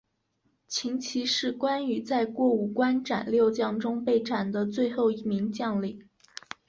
[0.67, 6.03] 秦琪是关羽在过五关斩六将中被斩的最后一名将领。